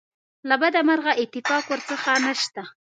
[0.49, 2.61] له بده مرغه اتفاق ورڅخه نشته.